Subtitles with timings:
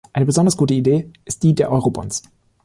[0.13, 2.23] Eine besonders gute Idee ist die der Eurobonds.